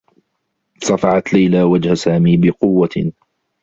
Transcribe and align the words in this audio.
صفعت 0.83 1.33
ليلى 1.33 1.63
وجه 1.63 1.93
سامي 1.93 2.37
بقوّة. 2.37 3.11